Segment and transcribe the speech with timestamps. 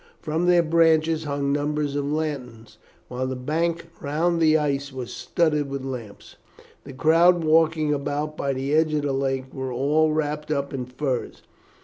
[0.19, 5.69] From their branches hung numbers of lanterns, while the bank round the ice was studded
[5.69, 6.37] with lamps.
[6.85, 10.87] The crowds walking about by the edge of the lake were all wrapped up in
[10.87, 11.43] furs.